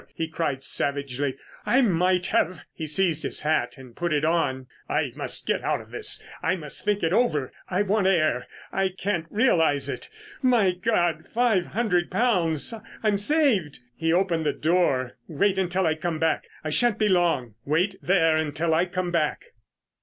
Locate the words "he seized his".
2.73-3.41